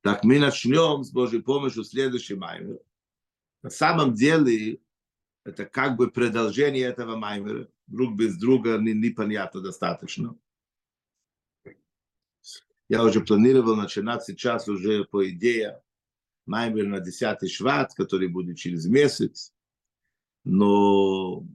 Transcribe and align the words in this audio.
Так 0.00 0.24
мы 0.24 0.38
начнем 0.38 1.04
с 1.04 1.10
Божьей 1.10 1.42
помощью 1.42 1.84
следующий 1.84 2.34
маймер. 2.34 2.80
На 3.62 3.70
самом 3.70 4.14
деле, 4.14 4.80
это 5.44 5.66
как 5.66 5.96
бы 5.96 6.10
продолжение 6.10 6.84
этого 6.84 7.16
маймера. 7.16 7.68
Друг 7.86 8.14
без 8.14 8.36
друга 8.38 8.78
не, 8.78 8.94
непонятно 8.94 9.60
достаточно. 9.60 10.36
Я 12.88 13.02
уже 13.02 13.22
планировал 13.22 13.76
начинать 13.76 14.24
сейчас 14.24 14.68
уже 14.68 15.04
по 15.04 15.28
идее 15.28 15.82
маймер 16.46 16.86
на 16.86 17.00
10 17.00 17.50
шват, 17.50 17.94
который 17.94 18.28
будет 18.28 18.58
через 18.58 18.86
месяц. 18.86 19.52
Но 20.44 21.46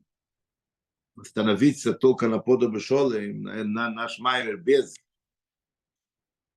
остановиться 1.15 1.93
только 1.93 2.27
на 2.27 2.39
подобе 2.39 2.79
шолы, 2.79 3.33
на 3.33 3.89
наш 3.89 4.19
маймер 4.19 4.57
без 4.57 4.95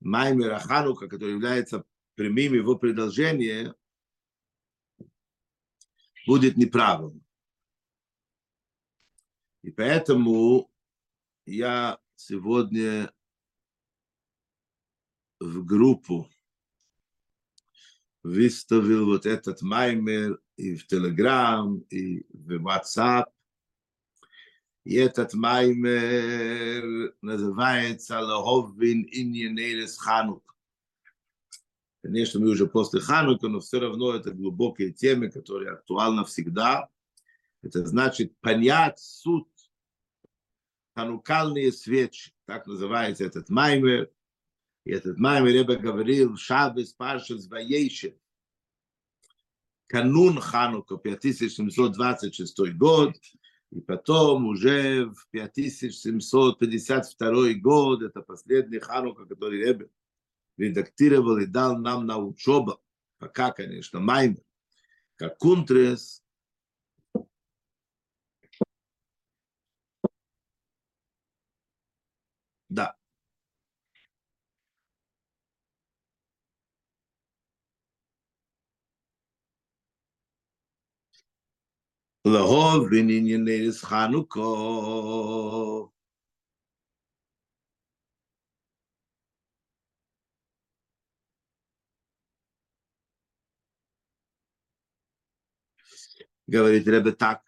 маймера 0.05 0.59
Ханука, 0.59 1.09
который 1.09 1.33
является 1.33 1.85
прямым 2.15 2.55
его 2.55 2.77
продолжением, 2.77 3.75
будет 6.27 6.57
неправильно. 6.57 7.21
И 9.63 9.71
поэтому 9.71 10.71
я 11.47 11.99
сегодня 12.17 13.13
в 15.41 15.65
группу 15.65 16.29
выставил 18.23 19.07
вот 19.07 19.27
этот 19.27 19.63
маймер 19.63 20.41
и 20.57 20.77
в 20.77 20.87
Телеграм, 20.87 21.79
и 21.91 22.25
в 22.33 22.65
WhatsApp. 22.65 23.27
И 24.85 24.97
этот 24.97 25.33
маймер 25.35 27.15
называется 27.21 28.21
«Лоховин 28.21 29.07
иньенерес 29.11 29.97
Ханук». 29.99 30.57
Конечно, 32.03 32.41
мы 32.41 32.49
уже 32.49 32.67
после 32.67 33.01
Ханука, 33.01 33.47
но 33.47 33.61
все 33.61 33.79
равно 33.79 34.13
это 34.13 34.33
глубокие 34.33 34.93
темы, 34.93 35.31
которые 35.31 35.73
актуальны 35.73 36.25
всегда. 36.25 36.89
Это 37.63 37.87
значит 37.87 38.37
понять 38.41 38.99
суть 38.99 39.47
ханукальные 40.97 41.73
свечи, 41.73 42.33
так 42.45 42.67
называется 42.67 43.25
этот 43.25 43.49
маймер. 43.51 44.11
И 44.85 44.91
этот 44.91 45.17
маймер 45.17 45.53
Ребе 45.53 45.77
говорил, 45.77 46.37
Шабес 46.37 46.93
Паршас 46.93 47.47
Ваейшев, 47.47 48.15
канун 49.87 50.41
Ханука, 50.41 50.99
5726 50.99 52.73
год, 52.75 53.15
и 53.73 53.81
потом 53.81 54.47
уже 54.47 55.07
в 55.07 55.27
5752 55.31 57.55
год, 57.55 58.03
это 58.03 58.21
последний 58.21 58.79
Ханука, 58.79 59.25
который 59.25 59.65
Ребе 59.65 59.89
редактировал 60.59 61.39
и 61.39 61.47
дал 61.47 61.79
нам 61.79 62.05
на 62.05 62.19
учебу, 62.19 62.83
пока, 63.19 63.51
конечно, 63.51 63.99
Маймер, 63.99 64.43
как 65.17 65.39
Кунтрес, 65.39 66.22
לאהוב 82.32 82.90
בענייני 82.90 83.72
חנוכו. 83.82 85.18
говорит 96.50 96.88
Ребе 96.88 97.12
так. 97.12 97.42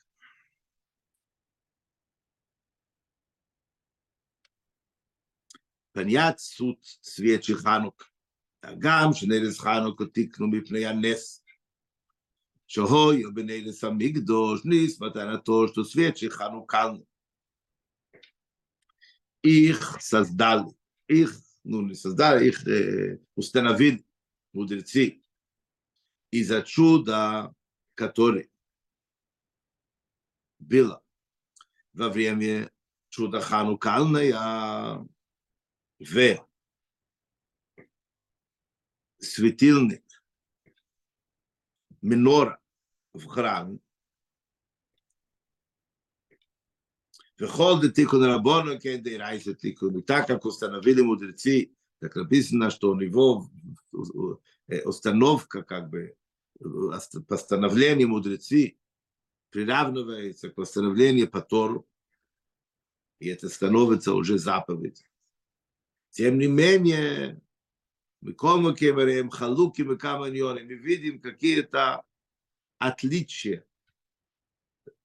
понять 5.94 6.40
суть 6.40 7.00
свечи 7.02 7.54
Ханук. 7.54 8.06
גם 8.80 9.14
שנרס 9.14 9.60
חנוכה 9.60 10.04
תקנו 10.14 10.48
מפני 10.48 10.86
הנס. 10.86 11.43
שהוי 12.68 13.24
בנרס 13.34 13.84
המקדוש 13.84 14.66
ניס 14.66 15.02
מתנתו 15.02 15.68
что 15.68 15.84
свечи 15.84 16.30
חנוכלנו. 16.30 17.06
Их 19.42 19.98
создали, 20.02 20.76
их, 21.08 21.34
ну 21.64 21.82
не 21.82 21.96
создали, 21.96 22.50
их 22.50 22.68
э, 22.68 23.20
установили 23.36 24.06
мудрецы 24.52 25.24
из-за 26.32 26.62
чуда, 26.62 27.54
которое 27.96 28.50
было 30.60 31.02
во 31.94 32.10
время 32.10 32.70
чуда 33.10 33.40
Ханукальная 33.40 35.08
в 36.00 36.48
светильник 39.20 40.03
минора 42.05 42.61
в 43.15 43.27
храм. 43.27 43.81
Выходит 47.39 47.95
тикун 47.95 48.25
рабону, 48.25 48.79
кенде 48.79 49.15
и 49.15 49.17
райса 49.17 49.55
тикун. 49.55 49.99
И 49.99 50.03
так, 50.03 50.27
как 50.27 50.45
установили 50.45 51.01
мудрецы, 51.01 51.75
так 51.99 52.15
написано, 52.15 52.71
что 52.71 52.91
у 52.91 52.95
него 52.95 53.51
установка, 54.85 55.63
как 55.63 55.91
бы, 55.91 56.17
постановление 57.27 58.07
мудрецы 58.07 58.79
приравнивается 59.51 60.51
к 60.51 60.55
постановлению 60.55 61.29
по 61.29 61.41
Тору, 61.41 61.89
и 63.19 63.29
это 63.29 63.49
становится 63.49 64.15
уже 64.15 64.39
заповедь. 64.39 65.05
Тем 66.11 66.39
не 66.39 66.47
менее, 66.47 67.41
мы 68.25 68.33
кому 68.33 68.75
кемерем, 68.75 69.29
халуки 69.29 69.83
мы 69.83 69.99
каманьоны, 69.99 70.65
мы 70.65 70.75
видим 70.77 71.21
какие-то 71.21 72.03
отличия, 72.79 73.67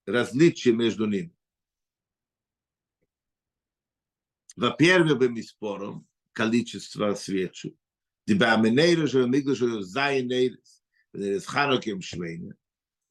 различия 0.05 0.71
между 0.71 1.05
ними. 1.05 1.35
Во-первых, 4.55 5.17
спорим 5.43 6.07
количество 6.31 7.13
свечей. 7.13 7.77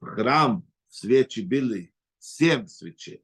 Храм 0.00 0.66
свечи 0.88 1.41
были 1.41 1.92
семь 2.18 2.66
свечей, 2.66 3.22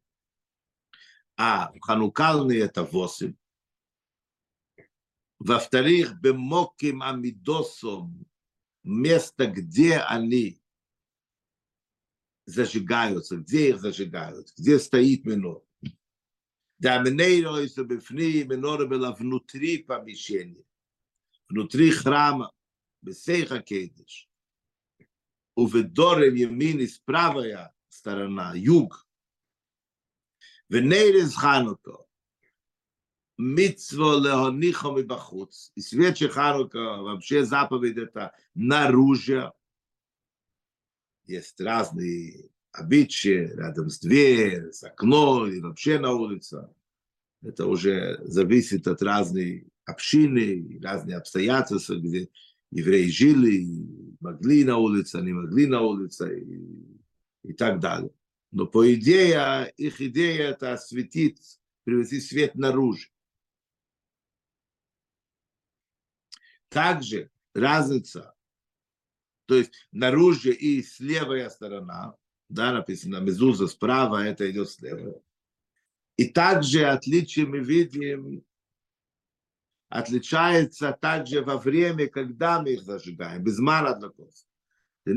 а 1.37 1.73
ханукальные 1.81 2.61
это 2.61 2.85
восемь. 2.85 3.37
Во-вторых, 5.40 6.20
бемоким 6.20 7.02
амидосом, 7.02 8.28
место, 8.84 9.48
где 9.48 9.98
они 9.98 10.62
зажигаются, 12.46 13.38
где 13.38 13.70
их 13.70 13.80
зажигают, 13.80 14.52
где 14.58 14.80
стоит 14.80 15.26
минор. 15.26 15.64
Да 16.78 17.00
минейро 17.00 17.60
и 17.60 17.84
бифни, 17.84 18.44
минора 18.44 18.86
была 18.86 19.14
внутри 19.14 19.84
помещения, 19.84 20.64
внутри 21.48 21.92
храма, 21.92 22.52
бесейха 23.02 23.62
кейдыш. 23.62 24.30
У 25.56 25.68
ведорем 25.68 26.36
ямин 26.36 26.88
правая 27.06 27.74
сторона, 27.90 28.54
юг. 28.56 29.06
Венейрес 30.70 31.36
Митцва 33.37 34.17
Леонихо 34.21 34.97
и 34.99 35.03
бахуц. 35.03 35.71
И 35.75 35.81
свечи 35.81 36.29
Ханука, 36.29 37.03
вообще 37.03 37.45
заповедь 37.45 37.97
это 37.97 38.33
наружу. 38.55 39.53
Есть 41.27 41.61
разные 41.61 42.51
обычаи 42.73 43.51
рядом 43.55 43.89
с 43.89 43.99
дверью, 43.99 44.73
с 44.73 44.83
окном 44.85 45.51
и 45.51 45.61
вообще 45.61 45.99
на 45.99 46.13
улице. 46.13 46.69
Это 47.43 47.67
уже 47.67 48.19
зависит 48.23 48.87
от 48.89 49.03
разной 49.03 49.69
общины, 49.85 50.81
разные 50.83 51.17
обстоятельства, 51.17 51.95
где 51.95 52.29
евреи 52.71 53.09
жили, 53.09 54.17
могли 54.21 54.65
на 54.65 54.79
улице, 54.79 55.21
не 55.21 55.33
могли 55.33 55.67
на 55.67 55.83
улице 55.83 56.41
и, 56.41 57.01
и 57.51 57.53
так 57.53 57.81
далее. 57.81 58.11
Но 58.51 58.67
по 58.67 58.93
идее, 58.95 59.73
их 59.77 60.01
идея 60.01 60.51
это 60.51 60.73
осветить, 60.73 61.61
привести 61.85 62.21
свет 62.21 62.55
наружу. 62.55 63.09
Также 66.75 67.31
разница, 67.55 68.35
то 69.47 69.55
есть 69.55 69.73
наружу 69.93 70.51
и 70.51 70.83
слевая 70.83 71.49
сторона, 71.49 72.17
да, 72.49 72.73
написано 72.73 73.21
мезуза 73.21 73.69
справа, 73.69 74.25
это 74.25 74.51
идет 74.51 74.69
слева. 74.69 75.23
И 76.17 76.27
также 76.27 76.85
отличие 76.87 77.47
мы 77.47 77.61
видим 77.61 78.45
отличается 79.89 80.99
также 81.01 81.43
во 81.43 81.59
время, 81.59 82.09
когда 82.09 82.61
мы 82.61 82.73
их 82.73 82.83
зажигаем, 82.83 83.45
без 83.45 83.61
мара 83.61 83.95
для 83.95 85.15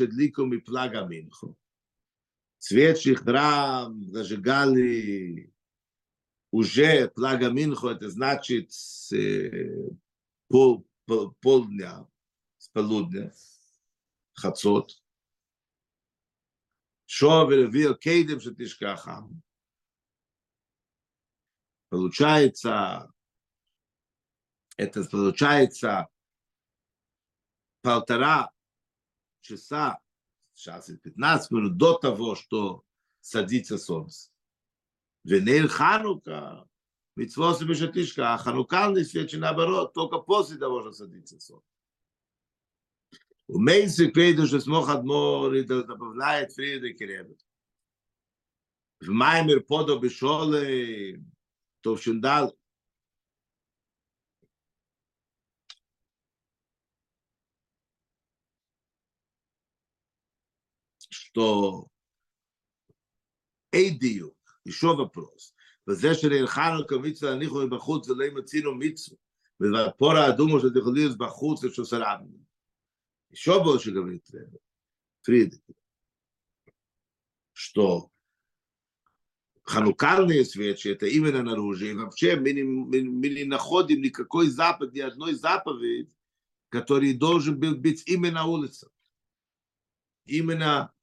эдликум 0.00 0.54
и 0.54 0.58
плага 0.58 1.04
минху. 1.04 1.58
Свечи 2.58 3.14
храм 3.14 4.04
зажигали 4.04 5.52
уже 6.52 7.08
плага 7.08 7.50
минху, 7.50 7.88
это 7.88 8.08
значит 8.08 8.70
пол, 10.52 10.86
пол, 11.06 11.34
полдня, 11.40 12.06
с 12.58 12.68
полудня, 12.68 13.32
хацот. 14.34 15.02
Шовер 17.06 17.70
вил 17.70 17.94
кейдем 17.96 18.38
шатишкахам. 18.38 19.42
Получается, 21.88 23.10
это 24.76 25.04
получается 25.04 26.08
полтора 27.80 28.52
часа, 29.40 30.00
сейчас 30.52 30.90
и 30.90 30.98
15 30.98 31.50
минут 31.50 31.76
до 31.78 31.98
того, 31.98 32.34
что 32.34 32.84
садится 33.20 33.78
солнце. 33.78 34.30
Венель 35.24 35.68
Ханука, 35.68 36.68
Митцвос 37.14 37.60
и 37.60 37.66
Бешатишка, 37.66 38.34
а 38.34 38.38
ханукальные 38.38 39.04
свечи 39.04 39.36
наоборот, 39.36 39.92
только 39.92 40.18
после 40.18 40.56
того, 40.56 40.80
что 40.80 40.92
садится 40.92 41.38
солнце. 41.38 41.66
У 43.48 43.58
Мейси 43.58 44.10
Крейду, 44.10 44.46
что 44.46 44.60
смог 44.60 44.88
Адмор, 44.88 45.52
и 45.52 45.62
добавляет 45.62 46.52
Фрида 46.52 46.92
Керебет. 46.94 47.44
В 49.00 49.08
Маймер 49.08 49.62
Подо 49.62 49.98
Бешоле, 49.98 51.22
то 51.82 51.96
в 51.96 52.02
Шиндал, 52.02 52.56
что 61.10 61.88
Эйдию, 63.72 64.34
еще 64.64 64.94
вопрос. 64.94 65.51
וזה 65.87 66.15
שנלחנו 66.15 66.87
כמיצו 66.87 67.25
להניחו 67.25 67.69
בחוץ 67.69 68.09
ולא 68.09 68.25
מצינו 68.33 68.75
מיצו. 68.75 69.15
והפור 69.59 70.13
האדומו 70.13 70.59
של 70.59 70.69
דחוליוס 70.69 71.15
בחוץ 71.15 71.63
ושוסרם. 71.63 72.47
Еще 73.29 73.61
больше 73.61 73.91
говорит 73.91 74.25
Фридик, 75.21 75.61
что 77.51 78.09
ханукальные 79.63 80.45
свечи 80.45 80.87
это 80.87 81.07
именно 81.07 81.43
наружу. 81.43 81.85
И 81.85 81.93
вообще 81.93 82.37
мы 82.37 82.53
не, 82.53 82.63
мы, 82.63 83.03
мы 83.03 83.29
не 83.29 83.43
находим 83.43 84.01
никакой 84.01 84.47
заповедь, 84.47 84.93
ни 84.93 85.01
одной 85.01 85.33
заповедь, 85.33 86.09
который 86.69 87.13
должен 87.13 87.59
был 87.59 87.75
быть 87.75 88.07
именно 88.07 88.35
на 88.35 88.45
улице. 88.45 88.89
Именно 90.25 90.93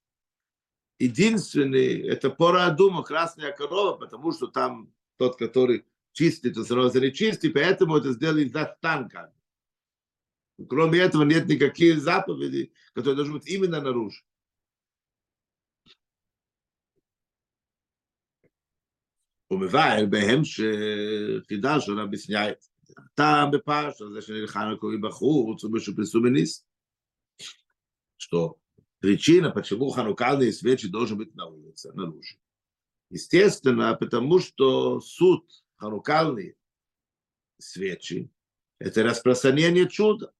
единственный, 0.98 2.00
это 2.02 2.30
пора 2.30 2.70
дума, 2.70 3.02
красная 3.02 3.52
корова, 3.52 3.96
потому 3.96 4.32
что 4.32 4.46
там 4.46 4.92
тот, 5.16 5.36
который 5.36 5.84
чистит, 6.12 6.54
то 6.54 6.64
сразу 6.64 7.00
не 7.00 7.12
чистит, 7.12 7.54
поэтому 7.54 7.96
это 7.96 8.12
сделали 8.12 8.48
за 8.48 8.76
танка. 8.80 9.32
Кроме 10.68 11.00
этого 11.00 11.24
нет 11.24 11.46
никаких 11.46 12.00
заповедей, 12.00 12.72
которые 12.92 13.16
должны 13.16 13.34
быть 13.34 13.48
именно 13.48 13.80
наружу. 13.80 14.22
ומבאר 19.50 20.06
בהם 20.10 20.44
שחידש 20.44 21.88
הוא 21.88 22.00
объясняет. 22.00 22.68
טעם 23.14 23.50
בפרשה 23.50 24.04
זה 24.14 24.22
שנלחנו 24.22 24.78
קוראים 24.78 25.00
בחוץ 25.00 25.64
ובשופסו 25.64 26.22
בניס. 26.22 26.66
что 28.18 28.56
причина, 28.99 29.51
почему 29.51 29.89
ханукальные 29.89 30.53
свечи 30.53 30.87
должны 30.87 31.17
быть 31.17 31.35
на 31.35 31.47
улице, 31.47 31.91
наружу. 31.93 32.37
Естественно, 33.09 33.95
потому 33.95 34.39
что 34.39 34.99
суд 35.01 35.45
ханукальные 35.77 36.55
свечи– 37.57 38.29
это 38.79 39.03
распространение 39.03 39.89
чуда. 39.89 40.31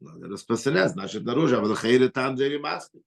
Надо 0.00 0.28
распространять, 0.28 0.92
значит, 0.92 1.24
наружу. 1.24 1.56
А 1.56 1.60
вот 1.60 2.12
там 2.12 2.36
джери 2.36 2.58
маски. 2.58 3.02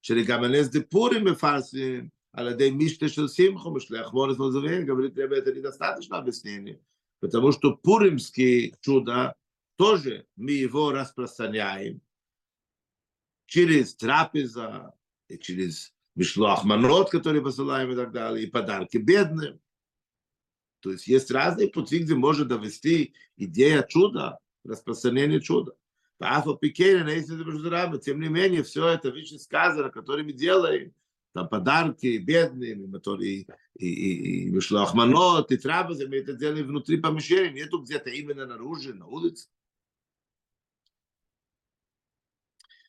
Шерегаманес 0.00 0.68
депури 0.70 1.20
мефасим, 1.20 2.10
а 2.32 2.42
ладей 2.42 2.72
миште 2.72 3.08
шел 3.08 3.28
симху, 3.28 3.70
мишлех 3.70 4.06
Ахворис 4.06 4.38
мазовен, 4.38 4.84
говорит, 4.84 5.16
ребята, 5.16 5.50
это 5.50 5.52
недостаточно 5.52 6.18
объяснение. 6.18 6.80
Потому 7.20 7.52
что 7.52 7.76
пуримские 7.76 8.74
чуда 8.80 9.36
тоже 9.76 10.26
мы 10.34 10.50
его 10.50 10.90
распространяем 10.90 12.00
через 13.52 13.94
трапеза, 13.94 14.94
и 15.28 15.36
через 15.36 15.92
мишлох 16.14 16.64
манот, 16.64 17.10
который 17.10 17.42
посылаем 17.42 17.92
и 17.92 17.94
так 17.94 18.10
далее, 18.10 18.46
и 18.46 18.50
подарки 18.50 18.96
бедным. 18.96 19.60
То 20.80 20.90
есть 20.90 21.06
есть 21.06 21.30
разные 21.30 21.68
пути, 21.68 21.98
где 21.98 22.14
можно 22.14 22.46
довести 22.46 23.12
идея 23.36 23.82
чуда, 23.82 24.38
распространение 24.64 25.42
чуда. 25.42 25.74
Тем 26.18 28.20
не 28.20 28.28
менее, 28.28 28.62
все 28.62 28.88
это 28.88 29.10
вещи 29.10 29.34
сказано, 29.34 29.90
которые 29.90 30.24
мы 30.24 30.32
делаем, 30.32 30.94
там 31.34 31.46
подарки 31.46 32.16
бедным, 32.16 32.96
и, 33.20 33.20
и, 33.20 33.46
и, 33.86 34.46
и 34.46 34.50
мишлох 34.50 34.94
манот, 34.94 35.52
и 35.52 35.58
трапезы, 35.58 36.08
мы 36.08 36.16
это 36.16 36.32
делаем 36.32 36.68
внутри 36.68 36.96
помещения, 36.96 37.52
нету 37.52 37.82
где-то 37.82 38.08
именно 38.08 38.46
наружу, 38.46 38.94
на 38.94 39.06
улице. 39.06 39.50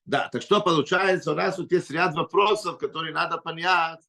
Да, 0.06 0.28
так 0.30 0.42
что 0.42 0.62
получается, 0.62 1.32
у 1.32 1.36
нас 1.36 1.56
тут 1.56 1.72
есть 1.72 1.90
ряд 1.90 2.14
вопросов, 2.14 2.78
которые 2.78 3.14
надо 3.14 3.38
понять. 3.38 4.02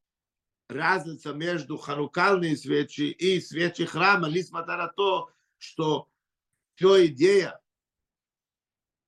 Разница 0.68 1.32
между 1.32 1.76
ханукальными 1.76 2.54
свечи 2.54 3.10
и 3.10 3.40
свечи 3.40 3.84
храма, 3.84 4.28
несмотря 4.28 4.76
на 4.76 4.88
то, 4.88 5.30
что 5.58 6.08
все 6.74 7.06
идея, 7.06 7.60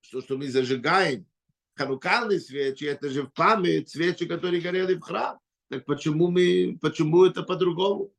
что, 0.00 0.20
что 0.20 0.36
мы 0.36 0.48
зажигаем 0.48 1.26
ханукальные 1.74 2.40
свечи, 2.40 2.84
это 2.84 3.08
же 3.10 3.22
в 3.22 3.32
память 3.32 3.88
свечи, 3.88 4.26
которые 4.26 4.60
горели 4.60 4.94
в 4.94 5.00
храм. 5.00 5.40
Так 5.68 5.84
почему, 5.86 6.28
мы, 6.28 6.78
почему 6.80 7.24
это 7.24 7.42
по-другому? 7.42 8.12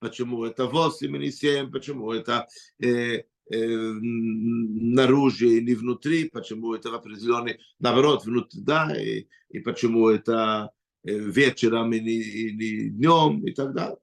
Почему 0.00 0.44
это 0.44 0.66
8 0.66 1.22
и 1.22 1.30
7? 1.30 1.70
Почему 1.70 2.12
это 2.12 2.48
э, 2.82 3.24
наружу 3.50 5.46
или 5.46 5.74
внутри, 5.74 6.28
почему 6.28 6.74
это 6.74 6.90
в 6.90 6.94
определенный, 6.94 7.58
наоборот, 7.78 8.24
внутри, 8.24 8.60
да, 8.60 8.94
и, 8.96 9.26
и 9.48 9.58
почему 9.58 10.08
это 10.08 10.70
вечером 11.02 11.92
и 11.92 11.98
или 11.98 12.90
днем 12.90 13.44
и 13.46 13.52
так 13.52 13.72
далее. 13.72 13.98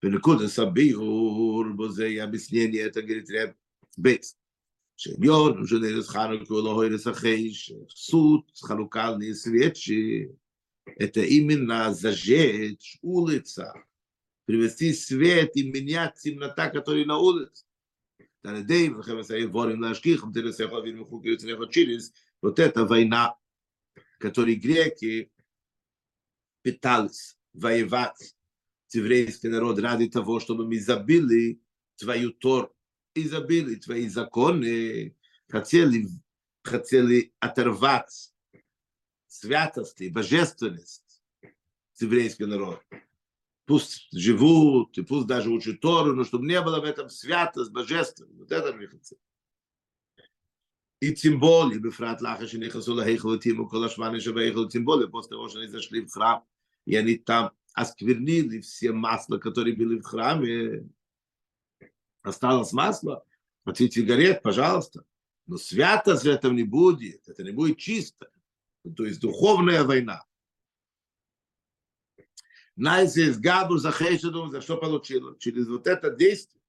Великуда 0.00 0.48
Сабиур, 0.48 1.72
Бозе, 1.74 2.22
объяснение, 2.22 2.82
это 2.82 3.02
говорит 3.02 3.30
Реб 3.30 3.56
Бейс. 3.96 4.36
Шеньор, 4.96 5.66
Женерис 5.66 6.08
Хануку, 6.08 6.54
Лохойрис 6.54 7.06
Ахейш, 7.06 7.72
суд, 7.88 8.48
ханукальные 8.62 9.34
свечи, 9.34 10.36
это 10.84 11.20
именно 11.20 11.92
зажечь 11.92 12.98
улица, 13.02 13.72
привести 14.44 14.92
свет 14.92 15.56
и 15.56 15.70
менять 15.70 16.16
темнота, 16.16 16.68
которая 16.68 17.04
на 17.04 17.18
улице. 17.18 17.64
Вот 22.42 22.58
эта 22.58 22.84
война, 22.84 23.38
которой 24.18 24.54
греки 24.54 25.32
пытались 26.62 27.38
воевать. 27.52 28.36
С 28.86 29.42
народ 29.42 29.80
ради 29.80 30.08
того, 30.08 30.38
чтобы 30.38 30.66
мы 30.66 30.78
забили 30.78 31.60
твою 31.96 32.32
Тор, 32.32 32.72
и 33.14 33.26
забили 33.28 33.76
твои 33.76 34.08
законы, 34.08 35.16
хотели, 35.48 36.08
хотели 36.62 37.32
оторвать 37.38 38.32
святости, 39.26 40.08
божественность. 40.08 41.22
С 41.92 42.02
еврейского 42.02 42.48
народа 42.48 42.82
пусть 43.65 44.07
живут, 44.11 44.97
и 44.97 45.03
пусть 45.03 45.27
даже 45.27 45.49
учат 45.49 45.79
Тору, 45.79 46.15
но 46.15 46.23
чтобы 46.23 46.47
не 46.47 46.59
было 46.61 46.79
в 46.79 46.83
этом 46.83 47.09
святость, 47.09 47.71
божественность. 47.71 48.39
Вот 48.39 48.51
это 48.51 48.73
мне 48.73 48.87
хотел. 48.87 49.19
И 51.01 51.13
тем 51.13 51.39
более, 51.39 51.79
בפרט 51.79 52.21
לאחר 52.21 52.47
שנכנסו 52.47 52.95
להיכל 52.95 53.27
ותימו 53.27 53.69
כל 53.69 53.85
השמונה 53.85 54.19
שבהיכל, 54.19 54.67
тем 54.69 54.85
более, 54.85 55.07
после 55.07 55.29
того, 55.29 55.47
что 55.47 55.59
они 55.59 55.67
зашли 55.67 56.01
в 56.01 56.11
храм, 56.11 56.43
и 56.85 56.95
они 56.95 57.15
там 57.15 57.51
осквернили 57.73 58.59
все 58.59 58.91
масла, 58.91 59.37
которые 59.37 59.75
были 59.75 59.99
в 59.99 60.03
храме, 60.03 60.89
осталось 62.21 62.73
масло, 62.73 63.23
хотите 63.65 64.01
горет, 64.01 64.41
пожалуйста, 64.41 65.05
но 65.47 65.57
святость 65.57 66.23
в 66.23 66.27
этом 66.27 66.55
не 66.55 66.63
будет, 66.63 67.29
это 67.29 67.43
не 67.43 67.51
будет 67.51 67.77
чисто, 67.77 68.29
то 68.97 69.05
есть 69.05 69.21
духовная 69.21 69.83
война. 69.83 70.25
на 72.76 73.04
изгаду 73.04 73.78
за 73.78 73.92
Хейшеду, 73.92 74.48
за 74.48 74.60
что 74.60 74.76
получила. 74.76 75.38
Через 75.38 75.68
вот 75.68 75.86
это 75.86 76.10
действие 76.10 76.60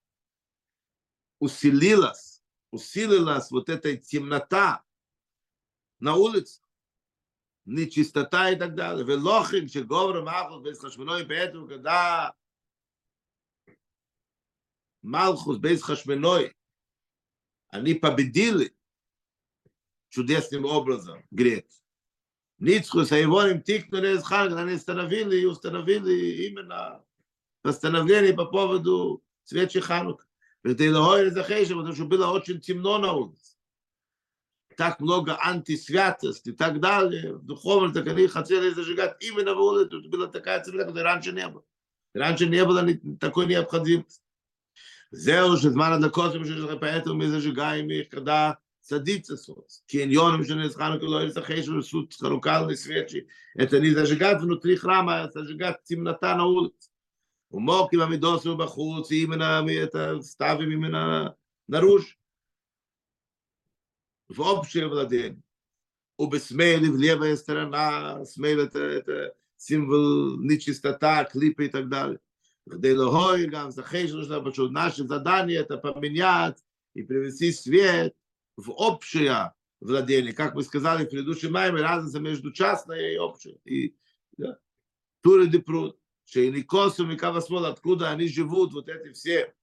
усилилась, 1.40 2.44
усилилась 2.72 3.52
вот 3.52 3.70
эта 3.70 3.98
темнота 3.98 4.84
на 6.00 6.16
улице, 6.16 6.62
нечистота 7.66 8.52
и 8.52 8.56
так 8.56 8.76
далее. 8.76 9.06
Велохим, 9.06 9.68
че 9.68 9.84
говорим, 9.84 10.28
ахус, 10.28 10.62
без 10.62 10.80
хашминой, 10.80 11.26
поэтому, 11.26 11.68
когда 11.68 12.36
Малхус, 15.02 15.58
без 15.58 15.84
хашминой, 15.84 16.56
они 17.68 17.94
победили 17.94 18.76
чудесным 20.10 20.66
образом 20.66 21.24
греки. 21.30 21.85
Ницхус, 22.59 23.13
а 23.13 23.17
его 23.17 23.43
им 23.45 23.63
тикнули 23.63 24.17
из 24.17 24.23
Ханга, 24.23 24.61
они 24.61 24.75
установили 24.75 25.41
и 25.41 25.47
установили 25.47 26.47
именно 26.47 27.03
постановление 27.63 28.35
по 28.35 28.45
поводу 28.45 29.23
свечи 29.45 29.81
Ханука. 29.81 30.25
Ведь 30.63 30.81
Илохой 30.81 31.31
Захейша, 31.31 31.75
потому 31.75 31.95
что 31.95 32.05
было 32.05 32.27
очень 32.31 32.61
темно 32.61 32.99
на 32.99 33.13
улице. 33.13 33.57
Так 34.77 35.01
много 35.01 35.39
антисвятости 35.41 36.51
и 36.51 36.53
так 36.53 36.81
далее. 36.81 37.39
Духовно, 37.39 37.93
так 37.93 38.07
они 38.07 38.27
хотели 38.27 38.71
зажигать 38.71 39.17
именно 39.21 39.55
в 39.55 39.61
улицу. 39.61 40.01
Это 40.01 40.09
была 40.09 40.27
такая 40.27 40.63
цель, 40.63 40.79
которой 40.79 41.03
раньше 41.03 41.33
не 41.33 41.49
было. 41.49 41.65
Раньше 42.15 42.47
не 42.47 42.65
было 42.65 42.87
такой 43.19 43.47
необходимости. 43.47 44.23
זהו 45.13 45.57
שזמן 45.57 45.93
הדלקות 45.93 46.33
שלך, 46.33 46.79
поэтому 46.81 47.17
мы 47.17 47.29
зажигаем 47.29 47.91
их, 47.91 48.09
когда 48.09 48.59
садится 48.86 49.36
солнце. 49.36 49.82
Киньон, 49.88 50.40
мишены 50.40 50.70
с 50.70 50.76
ханукой 50.76 51.08
лоиса 51.08 51.42
хейшу 51.42 51.82
суд 51.82 52.14
ханукальной 52.14 52.78
свечи. 52.78 53.28
Это 53.56 53.80
не 53.80 53.90
зажигать 53.90 54.42
внутри 54.42 54.76
храма, 54.76 55.24
а 55.24 55.32
зажигать 55.32 55.84
темнота 55.84 56.36
на 56.36 56.46
улице. 56.46 56.92
Умоки 57.50 57.96
вам 57.96 58.14
и 58.14 58.18
в 58.18 58.56
бахуц, 58.56 59.10
именно 59.10 59.68
это 59.68 60.22
ставим 60.22 60.72
именно 60.72 61.36
наружу. 61.68 62.16
В 64.28 64.40
общее 64.42 64.88
владение. 64.88 65.42
У 66.18 66.28
бессмейли 66.28 66.88
в 66.88 66.98
левая 66.98 67.36
сторона, 67.38 68.24
смейл 68.26 68.62
это, 68.62 68.80
это 68.80 69.36
символ 69.58 70.38
нечистота, 70.40 71.24
клипы 71.24 71.66
и 71.66 71.70
так 71.70 71.90
далее. 71.90 72.20
Гдейлогой, 72.68 73.48
гам, 73.48 73.72
захейшу, 73.72 74.22
наши 74.70 75.08
задание, 75.08 75.60
это 75.60 75.78
поменять 75.78 76.64
и 76.94 77.02
привести 77.02 77.52
свет 77.52 78.16
в 78.57 78.71
общее 78.71 79.53
владение. 79.81 80.33
Как 80.33 80.55
мы 80.55 80.63
сказали 80.63 81.05
в 81.05 81.11
предыдущем 81.11 81.53
маме, 81.53 81.83
разница 81.83 82.21
между 82.21 82.53
частной 82.53 83.15
и 83.15 83.19
общей. 83.19 83.61
И 83.65 83.97
да, 84.37 84.59
Туры 85.23 85.47
де 85.47 85.59
пруд, 85.59 85.99
Шейникосу, 86.25 87.07
Микава 87.07 87.41
Смол, 87.41 87.67
откуда 87.67 88.11
они 88.11 88.29
живут, 88.29 88.73
вот 88.73 88.89
эти 88.89 89.13
все 89.13 89.55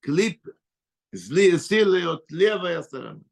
клипы, 0.00 0.56
злые 1.12 1.58
силы 1.58 2.06
от 2.06 2.30
левой 2.30 2.82
стороны. 2.82 3.24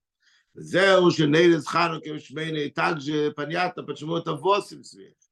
זהו 0.58 1.11
שנרס 1.11 1.66
חנוכה 1.66 2.11
ושמיינה, 2.14 2.70
также 2.75 3.32
понятно, 3.37 3.82
почему 3.82 4.16
это 4.16 4.35
восемь 4.35 4.82
свет. 4.82 5.23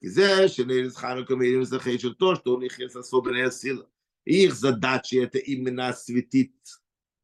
כי 0.00 0.08
זה 0.08 0.48
שנרס 0.48 0.96
חנוכה 0.96 1.34
מילים 1.34 1.64
זכי 1.64 1.98
של 1.98 2.14
то, 2.14 2.34
что 2.34 2.54
он 2.56 2.64
их 2.64 2.80
особенная 2.80 3.50
сила. 3.50 3.88
Их 4.24 4.54
задача 4.54 5.18
это 5.18 5.38
именно 5.38 5.92
светить 5.92 6.54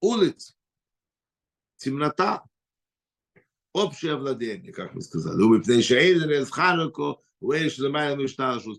улицу, 0.00 0.53
темнота, 1.77 2.43
общее 3.73 4.15
владение, 4.15 4.71
как 4.71 4.93
мы 4.93 5.01
сказали. 5.01 5.41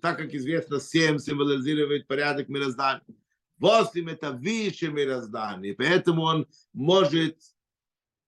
Так 0.00 0.18
как 0.18 0.34
известно, 0.34 0.80
семь 0.80 1.18
символизирует 1.18 2.06
порядок 2.06 2.48
мироздания. 2.48 3.04
Восемь 3.58 4.10
это 4.10 4.32
выше 4.32 4.88
мироздания, 4.88 5.74
поэтому 5.74 6.22
он 6.22 6.46
может 6.72 7.38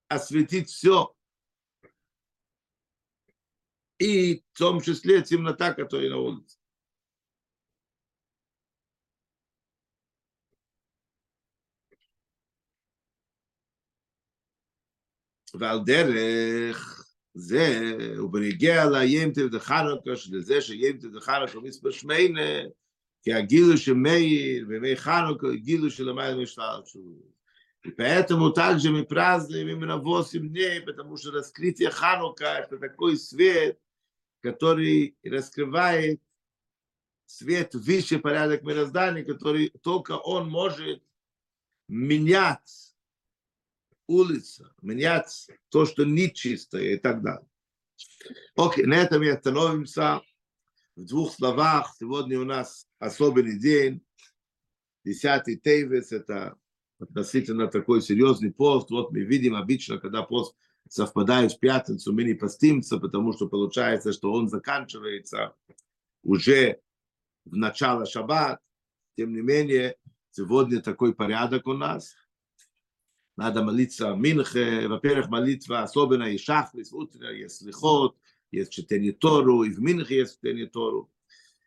осветить 0.09 0.71
все. 0.71 1.15
И 3.99 4.43
в 4.53 4.59
том 4.59 4.81
числе 4.81 5.23
темнота, 5.23 5.75
которая 5.75 6.11
на 6.11 6.19
улице. 6.19 6.59
ועל 15.54 15.80
דרך 15.86 17.06
זה, 17.34 17.98
ובנגיע 18.18 18.86
לים 18.90 19.34
טב 19.34 19.48
דחנוכה, 19.48 20.16
שלזה 20.16 20.62
שים 20.62 20.98
טב 20.98 21.18
דחנוכה 21.18 21.60
מספר 21.60 21.92
שמיינה, 21.92 22.62
כי 23.24 23.34
הגילו 23.34 23.78
שמאיר 23.78 24.66
בימי 24.68 24.96
חנוכה, 24.96 25.48
גילו 25.56 25.92
שלמעלה 25.92 26.36
משלל 26.36 26.82
שהוא. 26.86 27.34
И 27.86 27.92
поэтому 27.92 28.54
также 28.54 28.92
мы 28.92 29.04
празднуем 29.04 29.68
именно 29.68 29.98
8 29.98 30.48
дней, 30.48 30.80
потому 30.80 31.18
что 31.18 31.32
раскрытие 31.32 31.90
Ханука – 31.90 32.60
это 32.60 32.78
такой 32.78 33.18
свет, 33.18 33.78
который 34.42 35.18
раскрывает 35.22 36.22
свет 37.26 37.76
выше 37.76 38.20
порядок 38.20 38.64
мироздания, 38.64 39.26
который 39.26 39.74
только 39.82 40.14
он 40.14 40.50
может 40.50 41.04
менять 41.90 42.87
улица, 44.09 44.73
менять 44.83 45.49
то, 45.69 45.87
что 45.87 46.05
нечистое 46.05 46.95
и 46.95 46.97
так 46.97 47.23
далее. 47.23 47.47
Окей, 48.57 48.87
на 48.87 48.95
этом 48.95 49.21
мы 49.21 49.31
остановимся. 49.31 50.23
В 50.97 51.05
двух 51.05 51.33
словах, 51.33 51.95
сегодня 51.97 52.41
у 52.41 52.45
нас 52.45 52.89
особенный 52.99 53.57
день, 53.57 54.05
десятый 55.05 55.57
Тейвес, 55.57 56.11
это 56.11 56.57
относительно 56.99 57.69
такой 57.69 58.03
серьезный 58.03 58.53
пост. 58.53 58.91
Вот 58.91 59.13
мы 59.13 59.21
видим 59.21 59.55
обычно, 59.55 59.99
когда 59.99 60.25
пост 60.25 60.57
совпадает 60.89 61.53
в 61.53 61.61
пятницу, 61.61 62.13
мы 62.13 62.25
не 62.25 62.35
постимся, 62.35 62.99
потому 62.99 63.33
что 63.33 63.47
получается, 63.47 64.13
что 64.13 64.33
он 64.33 64.49
заканчивается 64.49 65.55
уже 66.25 66.81
в 67.45 67.55
начало 67.55 68.05
шаббат. 68.05 68.61
Тем 69.17 69.33
не 69.35 69.41
менее, 69.41 69.95
сегодня 70.33 70.81
такой 70.81 71.15
порядок 71.15 71.69
у 71.69 71.75
нас– 71.75 72.17
надо 73.39 73.63
молиться 73.63 74.17
Минхе, 74.17 74.89
во-первых, 74.89 75.29
молитва 75.29 75.85
особенно 75.85 76.25
и 76.25 76.39
шахрис, 76.39 76.93
утро, 76.93 77.33
есть 77.33 77.59
слихот, 77.59 78.17
есть 78.51 78.73
чтение 78.73 79.13
Тору, 79.13 79.63
и 79.63 79.71
в 79.71 79.79
Минхе 79.79 80.17
есть 80.17 80.39
чтение 80.39 80.67
Тору. 80.67 81.09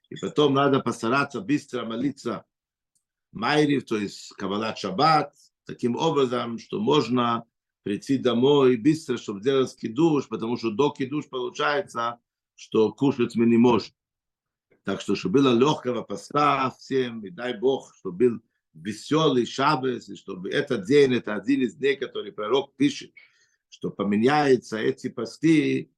И 0.09 0.17
потом 0.17 0.53
надо 0.53 0.81
постараться 0.81 1.39
быстро 1.39 1.85
молиться 1.85 2.43
Майрив, 3.31 3.85
то 3.85 3.95
есть 3.95 4.33
Кабалат 4.33 4.79
Шаббат, 4.79 5.33
таким 5.65 5.95
образом, 5.95 6.59
что 6.59 6.81
можно 6.81 7.45
прийти 7.83 8.17
домой 8.17 8.75
быстро, 8.75 9.15
чтобы 9.15 9.39
сделать 9.39 9.73
кидуш, 9.77 10.27
потому 10.27 10.57
что 10.57 10.71
до 10.71 10.89
кидуш 10.89 11.29
получается, 11.29 12.19
что 12.55 12.91
кушать 12.91 13.37
мы 13.37 13.45
не 13.45 13.55
можем. 13.55 13.93
Так 14.83 14.99
что, 14.99 15.15
чтобы 15.15 15.39
было 15.39 15.57
легкого 15.57 16.01
поста 16.01 16.69
всем, 16.77 17.25
и 17.25 17.29
дай 17.29 17.57
Бог, 17.57 17.95
чтобы 17.95 18.17
был 18.17 18.41
веселый 18.73 19.45
шаббес, 19.45 20.09
и 20.09 20.15
чтобы 20.15 20.49
этот 20.49 20.85
день, 20.85 21.13
это 21.13 21.35
один 21.35 21.61
из 21.61 21.75
дней, 21.75 21.95
который 21.95 22.31
пророк 22.31 22.75
пишет, 22.75 23.11
что 23.69 23.89
поменяются 23.89 24.77
эти 24.77 25.09
посты 25.09 25.91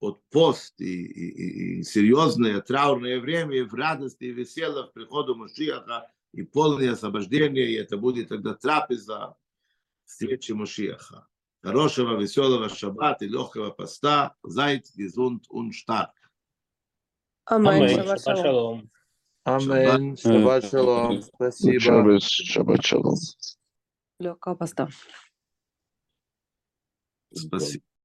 от 0.00 0.22
пост 0.30 0.80
и, 0.80 1.04
и, 1.04 1.80
и 1.80 1.82
серьезное 1.82 2.60
траурное 2.60 3.20
время 3.20 3.64
в 3.66 3.74
радости 3.74 4.24
и 4.24 4.32
веселье 4.32 4.84
в 4.84 4.92
приходу 4.92 5.34
Машиаха 5.34 6.10
и 6.32 6.42
полное 6.42 6.92
освобождение, 6.92 7.70
и 7.70 7.74
это 7.74 7.96
будет 7.96 8.28
тогда 8.28 8.54
трапеза 8.54 9.36
встречи 10.04 10.52
Машиаха. 10.52 11.26
Хорошего, 11.62 12.18
веселого 12.18 12.70
шаббата 12.70 13.26
и 13.26 13.28
легкого 13.28 13.70
поста. 13.70 14.34
Зайт, 14.42 14.86
stark. 14.96 16.08
Аминь. 17.44 17.70
Аминь. 17.70 17.96
Шаббат 17.96 18.20
шалом. 18.22 18.90
Аминь. 19.44 20.16
Шаббат 20.16 20.64
шалом. 20.70 21.22
Спасибо. 21.22 22.20
Шаббат 22.20 22.84
шалом. 22.84 23.16
Легкого 24.18 24.54
поста. 24.54 24.88
Спасибо. 27.32 27.84